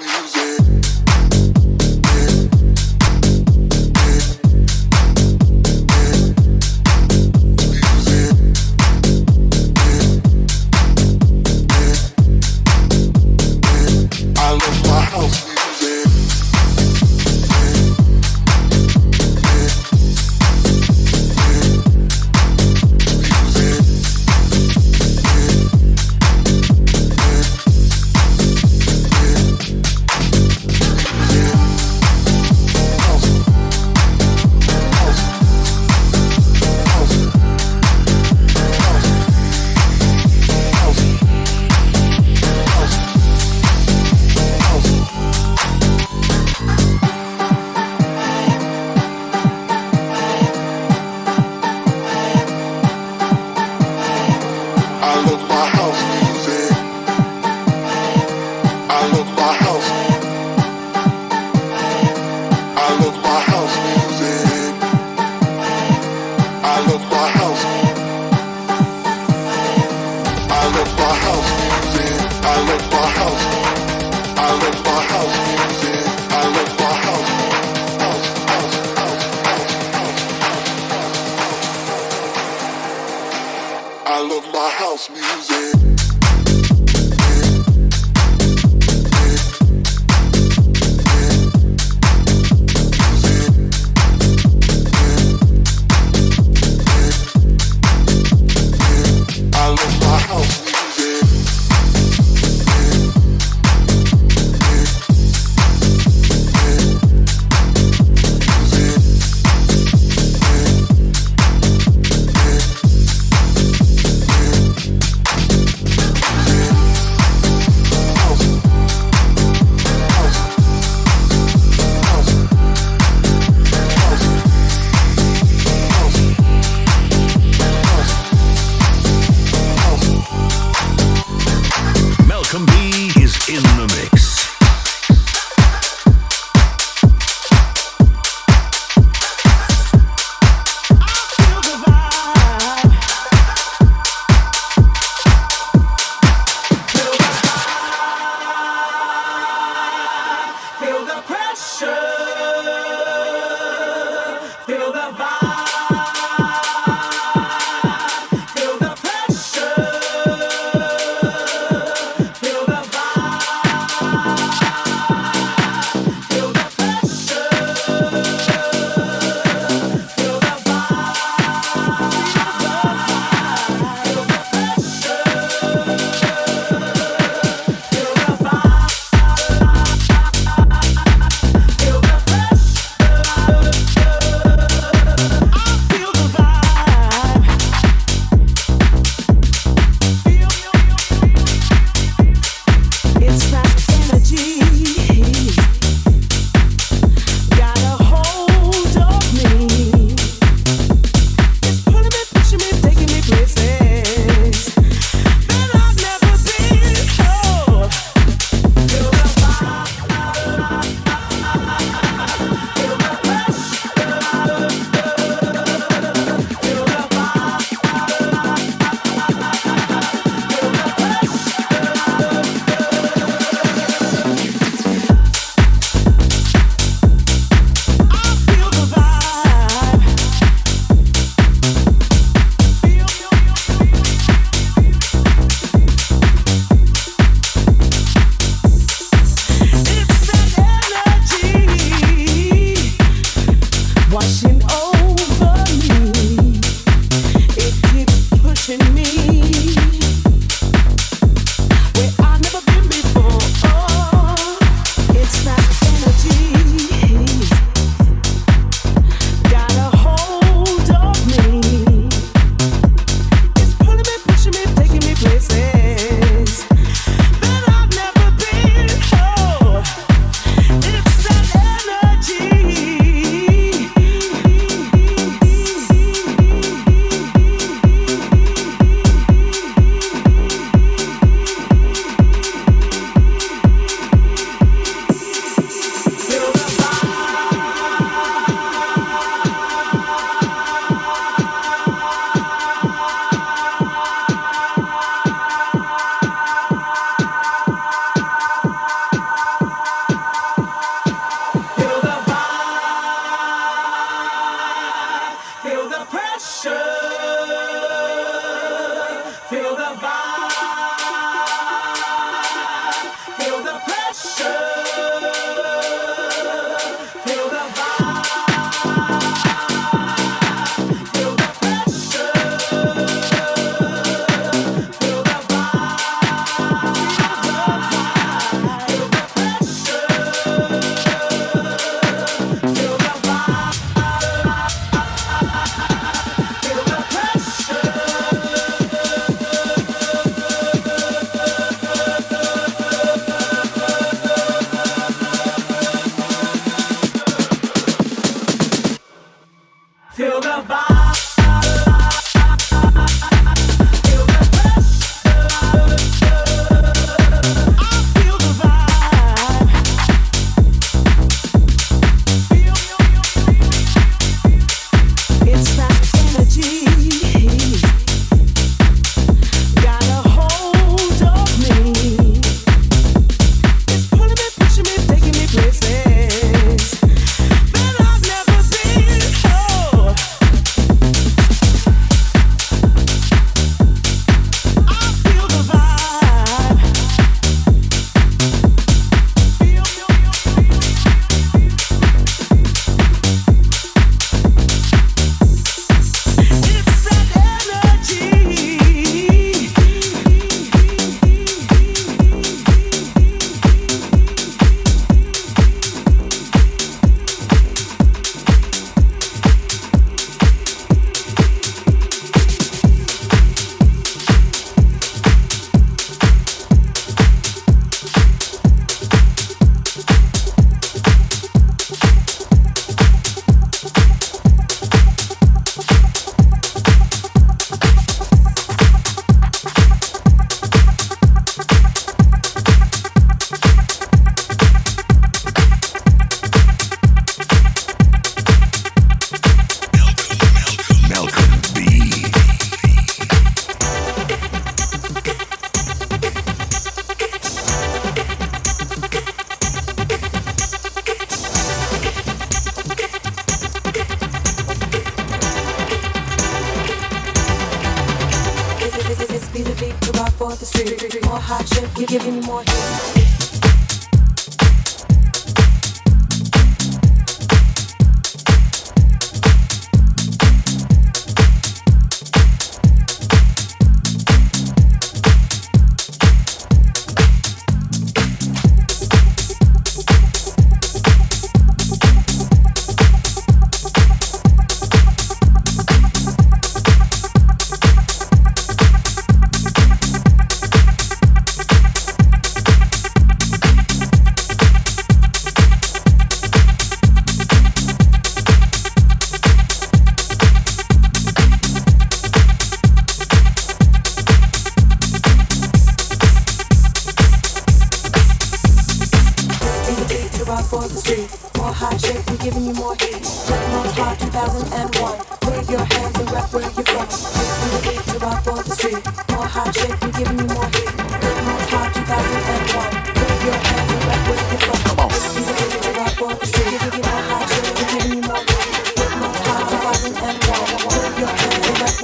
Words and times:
house 84.69 85.09
music. 85.09 85.56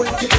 when 0.04 0.22
you 0.22 0.33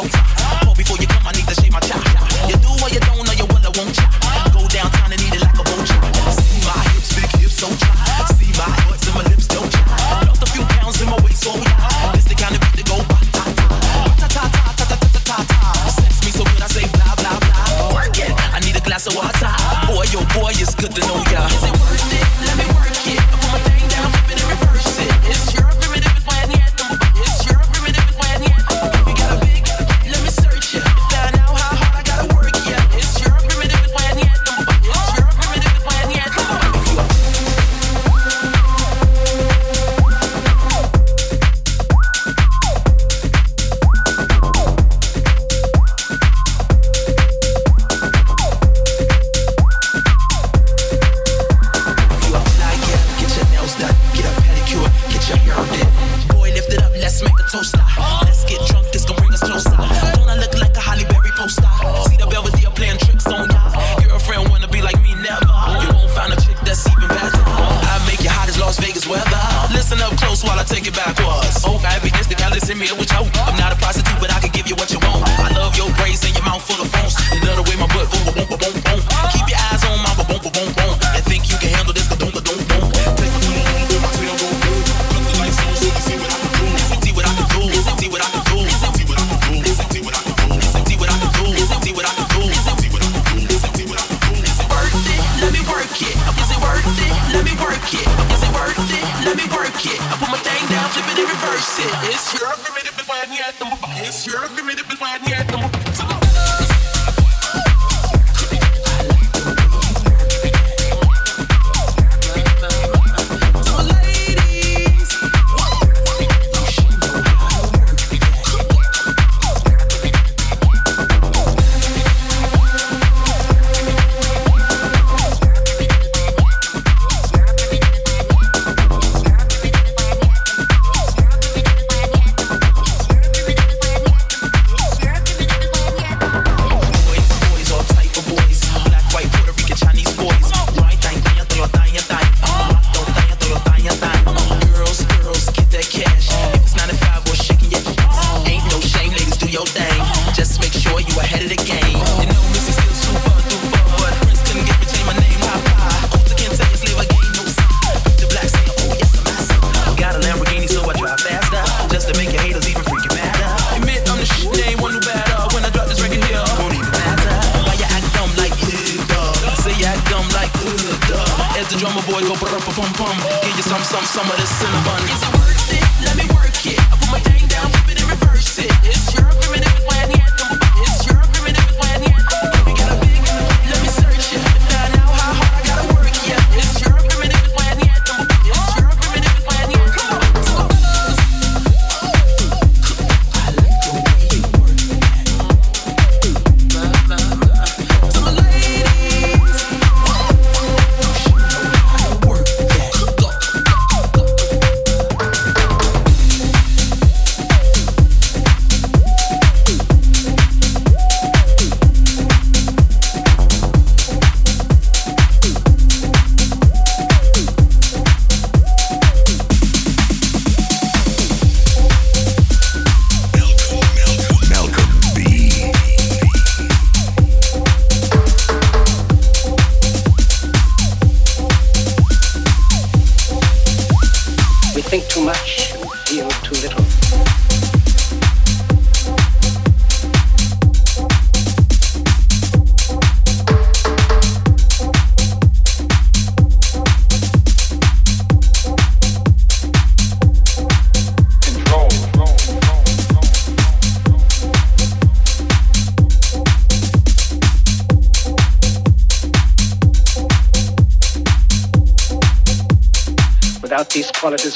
showtime. 0.00 0.39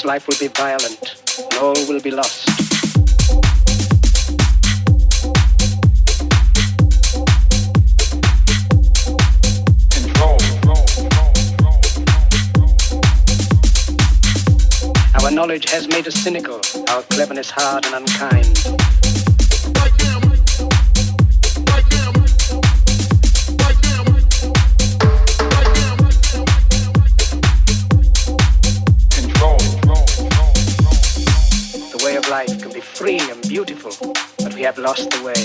life 0.05 0.27
will 0.27 0.37
be 0.39 0.47
violent 0.47 1.15
and 1.39 1.53
all 1.59 1.73
will 1.87 1.99
be 1.99 2.11
lost. 2.11 2.47
Our 15.15 15.31
knowledge 15.31 15.69
has 15.71 15.87
made 15.87 16.07
us 16.07 16.13
cynical, 16.13 16.61
our 16.89 17.01
cleverness 17.03 17.49
hard 17.49 17.85
and 17.85 17.95
unkind. 17.95 18.34
have 34.65 34.79
lost 34.79 35.11
the 35.11 35.23
way. 35.23 35.44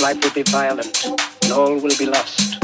Life 0.00 0.22
will 0.24 0.32
be 0.32 0.42
violent, 0.50 1.04
and 1.42 1.52
all 1.52 1.74
will 1.78 1.96
be 1.98 2.06
lost. 2.06 2.56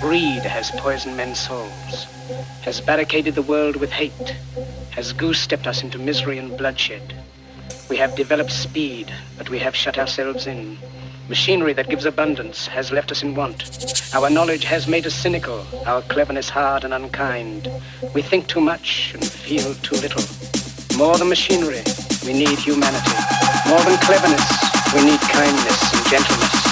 Greed 0.00 0.42
has 0.42 0.70
poisoned 0.72 1.16
men's 1.16 1.40
souls, 1.40 2.06
has 2.60 2.82
barricaded 2.82 3.34
the 3.34 3.40
world 3.42 3.76
with 3.76 3.90
hate, 3.90 4.36
has 4.90 5.14
goose-stepped 5.14 5.66
us 5.66 5.82
into 5.82 5.98
misery 5.98 6.36
and 6.36 6.58
bloodshed. 6.58 7.14
We 7.88 7.96
have 7.96 8.14
developed 8.14 8.52
speed, 8.52 9.10
but 9.42 9.50
we 9.50 9.58
have 9.58 9.74
shut 9.74 9.98
ourselves 9.98 10.46
in. 10.46 10.78
Machinery 11.28 11.72
that 11.72 11.88
gives 11.88 12.04
abundance 12.04 12.68
has 12.68 12.92
left 12.92 13.10
us 13.10 13.24
in 13.24 13.34
want. 13.34 14.14
Our 14.14 14.30
knowledge 14.30 14.62
has 14.62 14.86
made 14.86 15.04
us 15.04 15.14
cynical, 15.14 15.66
our 15.84 16.00
cleverness 16.02 16.48
hard 16.48 16.84
and 16.84 16.94
unkind. 16.94 17.68
We 18.14 18.22
think 18.22 18.46
too 18.46 18.60
much 18.60 19.14
and 19.14 19.24
feel 19.24 19.74
too 19.82 19.96
little. 19.96 20.22
More 20.96 21.18
than 21.18 21.28
machinery, 21.28 21.82
we 22.24 22.34
need 22.34 22.56
humanity. 22.56 23.18
More 23.68 23.82
than 23.82 23.98
cleverness, 23.98 24.46
we 24.94 25.02
need 25.10 25.20
kindness 25.22 25.92
and 25.92 26.06
gentleness. 26.06 26.71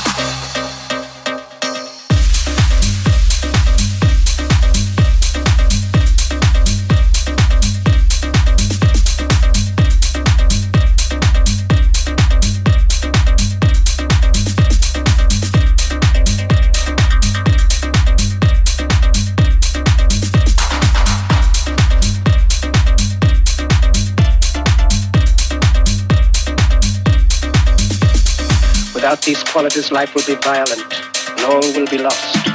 Qualities, 29.61 29.93
life 29.93 30.15
will 30.15 30.25
be 30.27 30.35
violent, 30.37 30.83
and 31.29 31.45
all 31.45 31.61
will 31.75 31.87
be 31.89 31.99
lost. 31.99 32.49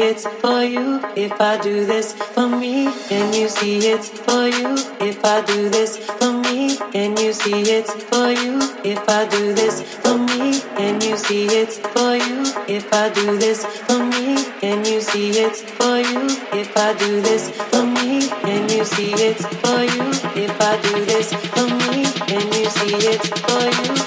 You 0.00 0.18
see 0.18 0.28
it 0.28 0.40
for 0.40 0.62
you? 0.64 1.00
If 1.14 1.40
I 1.40 1.60
do 1.60 1.84
this 1.84 2.12
for 2.12 2.48
me, 2.48 2.90
can 3.08 3.34
you 3.34 3.48
see 3.48 3.78
it's 3.78 4.08
for 4.08 4.48
you? 4.48 4.74
If 5.00 5.24
I 5.24 5.42
do 5.42 5.68
this 5.68 5.98
for 5.98 6.32
me, 6.32 6.76
can 6.92 7.16
you 7.18 7.32
see 7.32 7.60
it's 7.62 7.92
for 8.04 8.30
you? 8.30 8.58
If 8.82 9.06
I 9.08 9.26
do 9.28 9.52
this 9.52 9.82
for 10.02 10.16
me, 10.16 10.60
can 10.76 11.00
you 11.02 11.16
see 11.16 11.44
it's 11.46 11.78
for 11.78 12.16
you? 12.16 12.40
If 12.68 12.92
I 12.92 13.10
do 13.10 13.36
this 13.38 13.64
for 13.64 13.98
me, 13.98 14.36
can 14.60 14.84
you 14.84 15.00
see 15.00 15.30
it's 15.30 15.62
for 15.62 15.98
you? 15.98 16.22
If 16.52 16.76
I 16.76 16.94
do 16.94 17.20
this 17.20 17.50
for 17.50 17.84
me, 17.84 18.28
can 18.28 18.68
you 18.70 18.84
see 18.84 19.12
it's 19.12 19.44
for 19.60 19.80
you? 19.92 20.06
If 20.44 20.60
I 20.60 20.80
do 20.80 21.04
this 21.04 21.32
for 21.52 21.66
me, 21.66 22.04
can 22.28 22.46
you 22.58 22.70
see 22.70 22.94
it 23.12 23.22
for 23.44 23.94
you? 23.94 23.99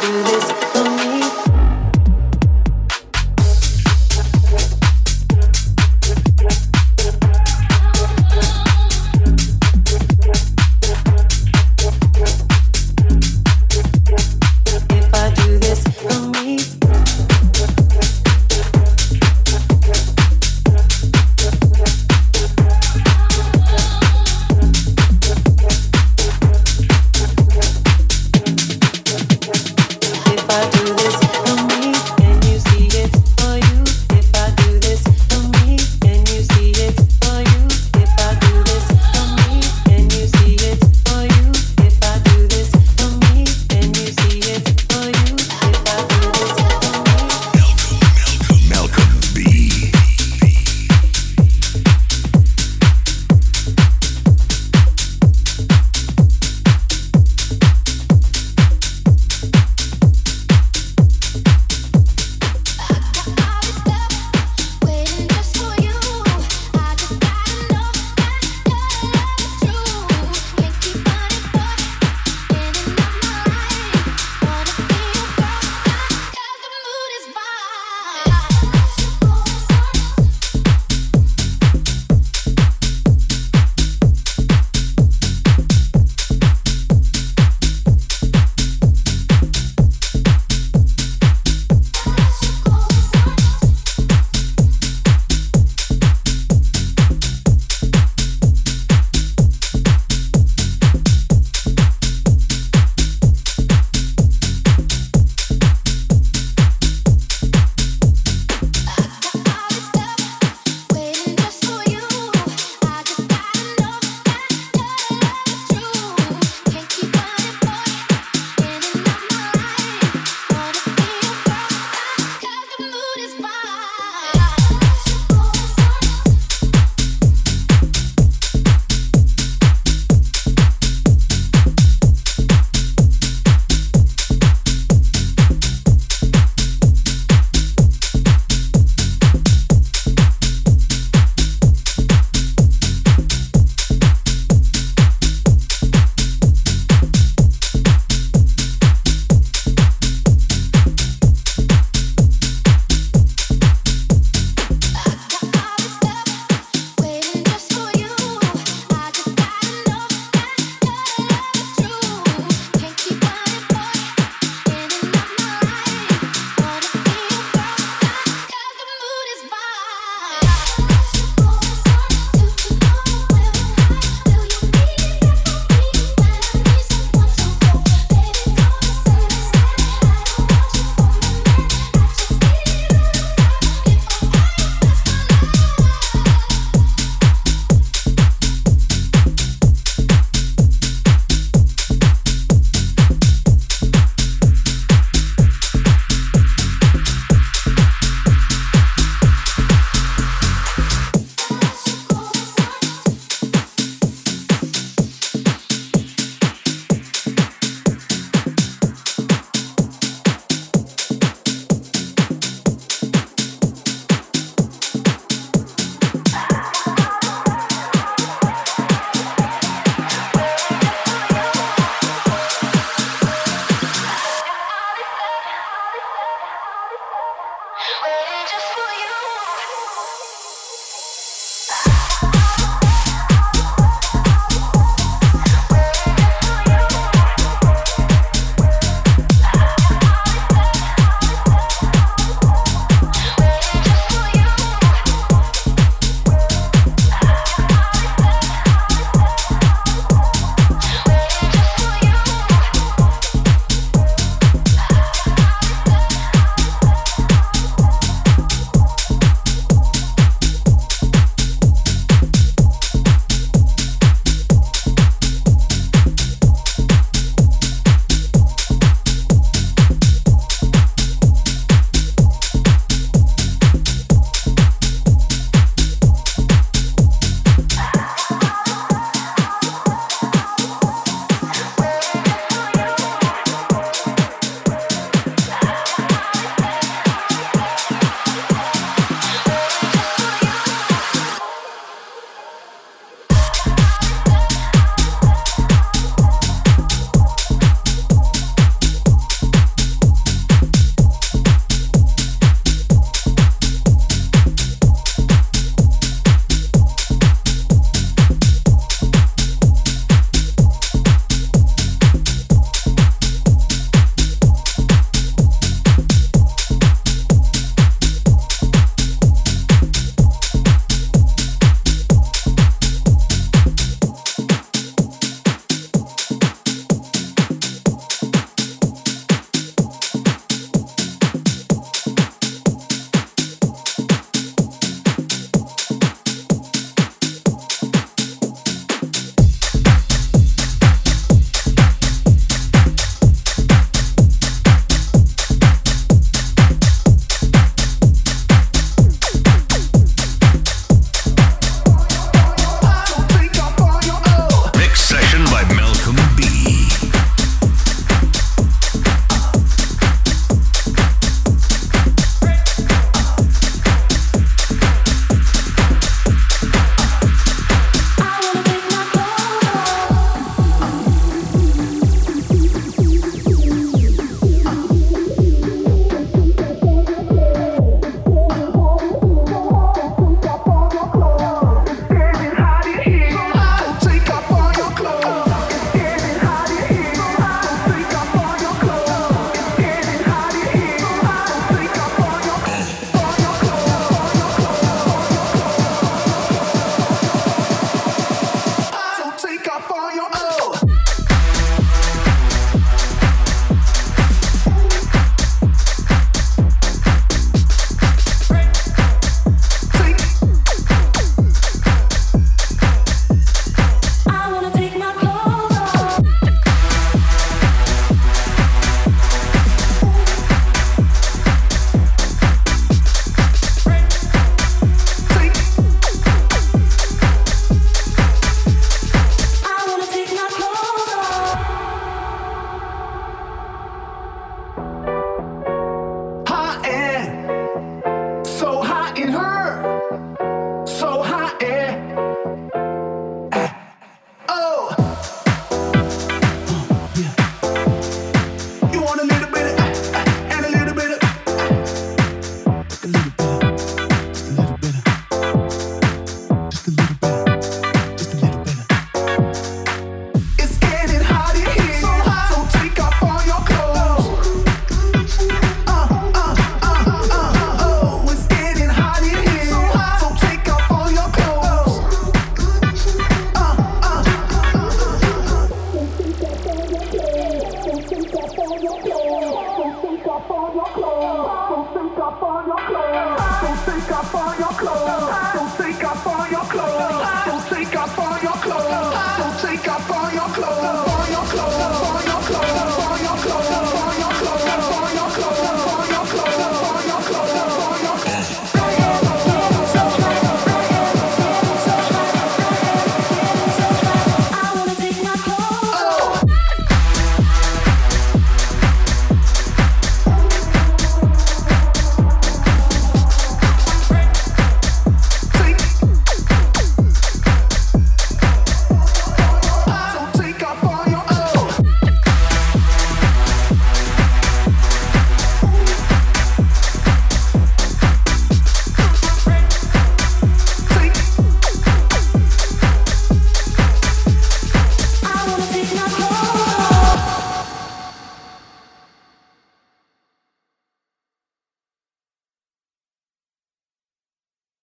Do 0.00 0.22
this 0.24 0.45